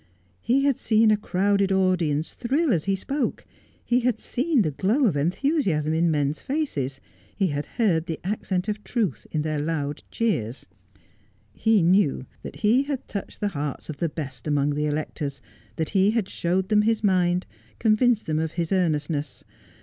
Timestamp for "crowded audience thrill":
1.15-2.73